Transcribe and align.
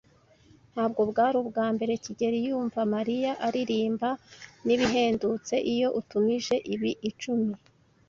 Ntabwo 0.73 1.01
bwari 1.09 1.35
ubwa 1.43 1.67
mbere 1.75 1.93
kigeli 2.03 2.37
yumva 2.47 2.79
Mariya 2.95 3.31
aririmba. 3.47 4.09
Nibihendutse 4.65 5.55
iyo 5.73 5.87
utumije 5.99 6.55
ibi 6.73 6.91
icumi. 7.09 7.53